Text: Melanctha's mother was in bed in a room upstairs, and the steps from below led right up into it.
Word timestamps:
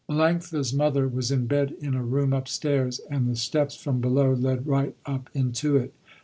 Melanctha's 0.09 0.73
mother 0.73 1.07
was 1.07 1.29
in 1.29 1.45
bed 1.45 1.75
in 1.79 1.93
a 1.93 2.01
room 2.03 2.33
upstairs, 2.33 2.97
and 3.11 3.29
the 3.29 3.35
steps 3.35 3.75
from 3.75 4.01
below 4.01 4.33
led 4.33 4.65
right 4.65 4.95
up 5.05 5.29
into 5.35 5.75
it. 5.77 5.93